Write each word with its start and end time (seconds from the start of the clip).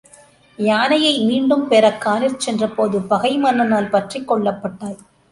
யானையை 0.59 1.11
மீண்டும் 1.25 1.67
பெறக் 1.67 1.99
கானிற் 2.01 2.37
சென்றபோது 2.37 3.01
பகை 3.01 3.33
மன்னனால் 3.37 3.89
பற்றிக் 3.89 4.27
கொள்ளப்பட்டாய்! 4.31 4.97